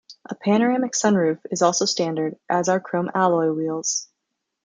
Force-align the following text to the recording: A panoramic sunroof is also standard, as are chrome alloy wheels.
A 0.27 0.33
panoramic 0.33 0.93
sunroof 0.93 1.37
is 1.51 1.61
also 1.61 1.85
standard, 1.85 2.35
as 2.49 2.69
are 2.69 2.79
chrome 2.79 3.11
alloy 3.13 3.49
wheels. 3.51 4.07